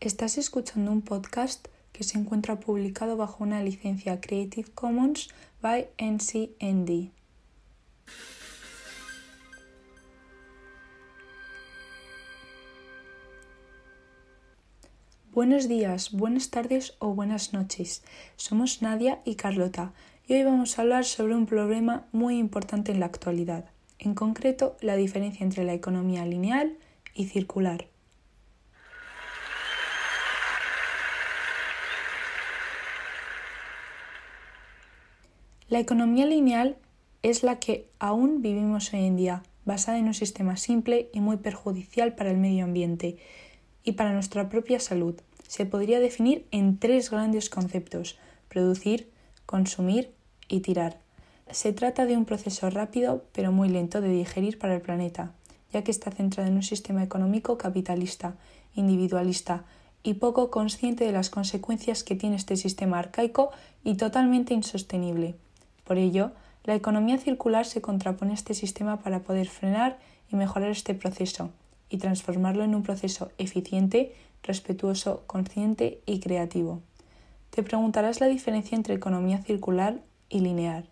Estás 0.00 0.36
escuchando 0.36 0.92
un 0.92 1.00
podcast 1.00 1.68
que 1.92 2.04
se 2.04 2.18
encuentra 2.18 2.60
publicado 2.60 3.16
bajo 3.16 3.42
una 3.42 3.62
licencia 3.62 4.20
Creative 4.20 4.70
Commons 4.74 5.30
by 5.62 5.88
NCND. 5.96 7.12
Buenos 15.32 15.66
días, 15.66 16.12
buenas 16.12 16.50
tardes 16.50 16.94
o 16.98 17.14
buenas 17.14 17.54
noches. 17.54 18.04
Somos 18.36 18.82
Nadia 18.82 19.22
y 19.24 19.36
Carlota 19.36 19.94
y 20.28 20.34
hoy 20.34 20.44
vamos 20.44 20.78
a 20.78 20.82
hablar 20.82 21.06
sobre 21.06 21.34
un 21.34 21.46
problema 21.46 22.06
muy 22.12 22.36
importante 22.36 22.92
en 22.92 23.00
la 23.00 23.06
actualidad, 23.06 23.70
en 23.98 24.14
concreto 24.14 24.76
la 24.82 24.94
diferencia 24.96 25.42
entre 25.42 25.64
la 25.64 25.72
economía 25.72 26.26
lineal 26.26 26.76
y 27.14 27.28
circular. 27.28 27.88
La 35.68 35.80
economía 35.80 36.26
lineal 36.26 36.76
es 37.24 37.42
la 37.42 37.58
que 37.58 37.88
aún 37.98 38.40
vivimos 38.40 38.92
hoy 38.92 39.04
en 39.04 39.16
día, 39.16 39.42
basada 39.64 39.98
en 39.98 40.06
un 40.06 40.14
sistema 40.14 40.56
simple 40.56 41.10
y 41.12 41.18
muy 41.18 41.38
perjudicial 41.38 42.14
para 42.14 42.30
el 42.30 42.36
medio 42.36 42.62
ambiente 42.62 43.16
y 43.82 43.92
para 43.92 44.12
nuestra 44.12 44.48
propia 44.48 44.78
salud. 44.78 45.16
Se 45.48 45.66
podría 45.66 45.98
definir 45.98 46.46
en 46.52 46.78
tres 46.78 47.10
grandes 47.10 47.50
conceptos 47.50 48.16
producir, 48.48 49.10
consumir 49.44 50.12
y 50.46 50.60
tirar. 50.60 51.00
Se 51.50 51.72
trata 51.72 52.06
de 52.06 52.16
un 52.16 52.26
proceso 52.26 52.70
rápido 52.70 53.24
pero 53.32 53.50
muy 53.50 53.68
lento 53.68 54.00
de 54.00 54.10
digerir 54.10 54.60
para 54.60 54.76
el 54.76 54.82
planeta, 54.82 55.32
ya 55.72 55.82
que 55.82 55.90
está 55.90 56.12
centrado 56.12 56.48
en 56.48 56.54
un 56.54 56.62
sistema 56.62 57.02
económico 57.02 57.58
capitalista, 57.58 58.36
individualista 58.76 59.64
y 60.04 60.14
poco 60.14 60.48
consciente 60.52 61.04
de 61.04 61.10
las 61.10 61.28
consecuencias 61.28 62.04
que 62.04 62.14
tiene 62.14 62.36
este 62.36 62.56
sistema 62.56 63.00
arcaico 63.00 63.50
y 63.82 63.96
totalmente 63.96 64.54
insostenible. 64.54 65.34
Por 65.86 65.98
ello, 65.98 66.32
la 66.64 66.74
economía 66.74 67.16
circular 67.16 67.64
se 67.64 67.80
contrapone 67.80 68.32
a 68.32 68.34
este 68.34 68.54
sistema 68.54 68.98
para 68.98 69.20
poder 69.20 69.48
frenar 69.48 69.98
y 70.30 70.36
mejorar 70.36 70.70
este 70.70 70.94
proceso 70.94 71.50
y 71.88 71.98
transformarlo 71.98 72.64
en 72.64 72.74
un 72.74 72.82
proceso 72.82 73.30
eficiente, 73.38 74.12
respetuoso, 74.42 75.22
consciente 75.28 76.00
y 76.04 76.18
creativo. 76.18 76.82
Te 77.50 77.62
preguntarás 77.62 78.20
la 78.20 78.26
diferencia 78.26 78.74
entre 78.74 78.94
economía 78.94 79.38
circular 79.38 80.00
y 80.28 80.40
lineal. 80.40 80.88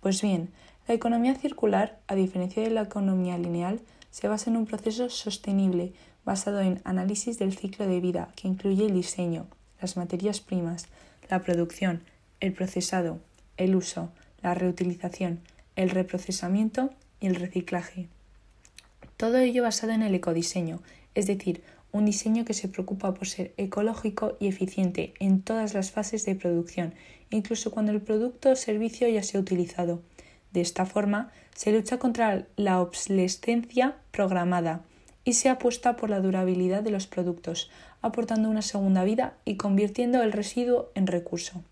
Pues 0.00 0.20
bien, 0.20 0.50
la 0.86 0.94
economía 0.94 1.34
circular, 1.34 1.98
a 2.06 2.14
diferencia 2.14 2.62
de 2.62 2.70
la 2.70 2.82
economía 2.82 3.38
lineal, 3.38 3.80
se 4.10 4.28
basa 4.28 4.50
en 4.50 4.58
un 4.58 4.66
proceso 4.66 5.08
sostenible 5.08 5.94
basado 6.26 6.60
en 6.60 6.82
análisis 6.84 7.38
del 7.38 7.56
ciclo 7.56 7.86
de 7.86 8.00
vida 8.00 8.28
que 8.36 8.48
incluye 8.48 8.84
el 8.84 8.92
diseño, 8.92 9.46
las 9.80 9.96
materias 9.96 10.40
primas, 10.40 10.88
la 11.30 11.40
producción, 11.40 12.02
el 12.40 12.52
procesado, 12.52 13.18
el 13.60 13.76
uso, 13.76 14.10
la 14.42 14.54
reutilización, 14.54 15.40
el 15.76 15.90
reprocesamiento 15.90 16.90
y 17.20 17.26
el 17.26 17.34
reciclaje. 17.34 18.08
Todo 19.16 19.38
ello 19.38 19.62
basado 19.62 19.92
en 19.92 20.02
el 20.02 20.14
ecodiseño, 20.14 20.80
es 21.14 21.26
decir, 21.26 21.62
un 21.92 22.06
diseño 22.06 22.44
que 22.44 22.54
se 22.54 22.68
preocupa 22.68 23.12
por 23.14 23.28
ser 23.28 23.52
ecológico 23.56 24.36
y 24.40 24.48
eficiente 24.48 25.12
en 25.18 25.42
todas 25.42 25.74
las 25.74 25.90
fases 25.90 26.24
de 26.24 26.36
producción, 26.36 26.94
incluso 27.30 27.70
cuando 27.70 27.92
el 27.92 28.00
producto 28.00 28.50
o 28.50 28.56
servicio 28.56 29.08
ya 29.08 29.22
se 29.22 29.36
ha 29.36 29.40
utilizado. 29.40 30.00
De 30.52 30.62
esta 30.62 30.86
forma, 30.86 31.30
se 31.54 31.72
lucha 31.72 31.98
contra 31.98 32.46
la 32.56 32.80
obsolescencia 32.80 33.96
programada 34.10 34.82
y 35.24 35.34
se 35.34 35.50
apuesta 35.50 35.96
por 35.96 36.08
la 36.08 36.20
durabilidad 36.20 36.82
de 36.82 36.90
los 36.90 37.06
productos, 37.06 37.70
aportando 38.00 38.48
una 38.48 38.62
segunda 38.62 39.04
vida 39.04 39.34
y 39.44 39.56
convirtiendo 39.56 40.22
el 40.22 40.32
residuo 40.32 40.90
en 40.94 41.06
recurso. 41.06 41.62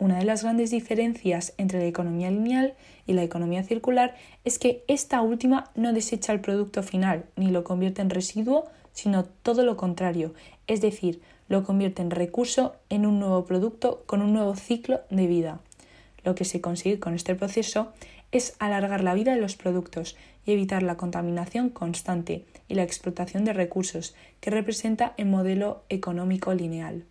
Una 0.00 0.16
de 0.16 0.24
las 0.24 0.42
grandes 0.42 0.70
diferencias 0.70 1.52
entre 1.58 1.78
la 1.78 1.84
economía 1.84 2.30
lineal 2.30 2.72
y 3.06 3.12
la 3.12 3.22
economía 3.22 3.62
circular 3.64 4.16
es 4.46 4.58
que 4.58 4.82
esta 4.88 5.20
última 5.20 5.70
no 5.74 5.92
desecha 5.92 6.32
el 6.32 6.40
producto 6.40 6.82
final 6.82 7.26
ni 7.36 7.50
lo 7.50 7.64
convierte 7.64 8.00
en 8.00 8.08
residuo, 8.08 8.64
sino 8.94 9.26
todo 9.26 9.62
lo 9.62 9.76
contrario, 9.76 10.32
es 10.66 10.80
decir, 10.80 11.20
lo 11.50 11.64
convierte 11.64 12.00
en 12.00 12.10
recurso 12.10 12.76
en 12.88 13.04
un 13.04 13.20
nuevo 13.20 13.44
producto 13.44 14.02
con 14.06 14.22
un 14.22 14.32
nuevo 14.32 14.56
ciclo 14.56 15.00
de 15.10 15.26
vida. 15.26 15.60
Lo 16.24 16.34
que 16.34 16.46
se 16.46 16.62
consigue 16.62 16.98
con 16.98 17.12
este 17.12 17.34
proceso 17.34 17.92
es 18.32 18.56
alargar 18.58 19.04
la 19.04 19.12
vida 19.12 19.34
de 19.34 19.40
los 19.40 19.56
productos 19.56 20.16
y 20.46 20.52
evitar 20.52 20.82
la 20.82 20.96
contaminación 20.96 21.68
constante 21.68 22.46
y 22.68 22.74
la 22.74 22.84
explotación 22.84 23.44
de 23.44 23.52
recursos 23.52 24.14
que 24.40 24.48
representa 24.48 25.12
el 25.18 25.26
modelo 25.26 25.82
económico 25.90 26.54
lineal. 26.54 27.04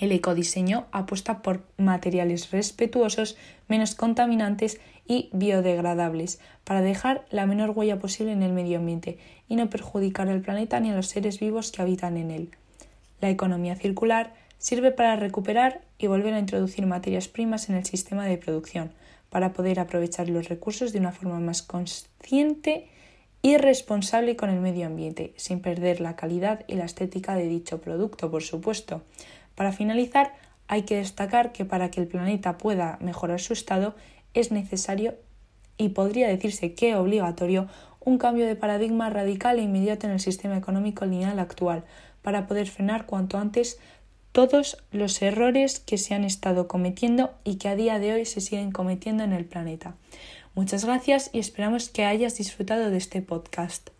El 0.00 0.12
ecodiseño 0.12 0.86
apuesta 0.92 1.42
por 1.42 1.62
materiales 1.76 2.50
respetuosos, 2.50 3.36
menos 3.68 3.94
contaminantes 3.94 4.80
y 5.06 5.28
biodegradables, 5.32 6.38
para 6.64 6.82
dejar 6.82 7.24
la 7.30 7.46
menor 7.46 7.70
huella 7.70 7.98
posible 7.98 8.32
en 8.32 8.42
el 8.42 8.52
medio 8.52 8.78
ambiente 8.78 9.18
y 9.48 9.56
no 9.56 9.70
perjudicar 9.70 10.28
al 10.28 10.42
planeta 10.42 10.78
ni 10.80 10.90
a 10.90 10.96
los 10.96 11.08
seres 11.08 11.40
vivos 11.40 11.72
que 11.72 11.82
habitan 11.82 12.16
en 12.16 12.30
él. 12.30 12.50
La 13.20 13.30
economía 13.30 13.74
circular 13.74 14.34
sirve 14.58 14.92
para 14.92 15.16
recuperar 15.16 15.80
y 15.98 16.06
volver 16.06 16.34
a 16.34 16.38
introducir 16.38 16.86
materias 16.86 17.28
primas 17.28 17.68
en 17.68 17.76
el 17.76 17.84
sistema 17.84 18.26
de 18.26 18.38
producción, 18.38 18.92
para 19.30 19.52
poder 19.52 19.80
aprovechar 19.80 20.28
los 20.28 20.48
recursos 20.48 20.92
de 20.92 21.00
una 21.00 21.12
forma 21.12 21.40
más 21.40 21.62
consciente 21.62 22.88
y 23.42 23.56
responsable 23.56 24.36
con 24.36 24.50
el 24.50 24.60
medio 24.60 24.86
ambiente, 24.86 25.32
sin 25.36 25.60
perder 25.60 26.00
la 26.00 26.16
calidad 26.16 26.64
y 26.66 26.74
la 26.74 26.84
estética 26.84 27.34
de 27.36 27.46
dicho 27.46 27.80
producto, 27.80 28.30
por 28.30 28.42
supuesto. 28.42 29.02
Para 29.58 29.72
finalizar, 29.72 30.34
hay 30.68 30.82
que 30.82 30.98
destacar 30.98 31.50
que 31.50 31.64
para 31.64 31.90
que 31.90 32.00
el 32.00 32.06
planeta 32.06 32.58
pueda 32.58 32.96
mejorar 33.00 33.40
su 33.40 33.52
estado 33.52 33.96
es 34.32 34.52
necesario 34.52 35.16
y 35.76 35.88
podría 35.88 36.28
decirse 36.28 36.74
que 36.74 36.94
obligatorio 36.94 37.66
un 37.98 38.18
cambio 38.18 38.46
de 38.46 38.54
paradigma 38.54 39.10
radical 39.10 39.58
e 39.58 39.62
inmediato 39.62 40.06
en 40.06 40.12
el 40.12 40.20
sistema 40.20 40.56
económico 40.56 41.06
lineal 41.06 41.40
actual 41.40 41.82
para 42.22 42.46
poder 42.46 42.68
frenar 42.68 43.06
cuanto 43.06 43.36
antes 43.36 43.80
todos 44.30 44.76
los 44.92 45.20
errores 45.22 45.80
que 45.80 45.98
se 45.98 46.14
han 46.14 46.22
estado 46.22 46.68
cometiendo 46.68 47.32
y 47.42 47.56
que 47.56 47.68
a 47.68 47.74
día 47.74 47.98
de 47.98 48.12
hoy 48.12 48.26
se 48.26 48.40
siguen 48.40 48.70
cometiendo 48.70 49.24
en 49.24 49.32
el 49.32 49.44
planeta. 49.44 49.96
Muchas 50.54 50.84
gracias 50.84 51.30
y 51.32 51.40
esperamos 51.40 51.88
que 51.88 52.04
hayas 52.04 52.38
disfrutado 52.38 52.92
de 52.92 52.98
este 52.98 53.22
podcast. 53.22 53.90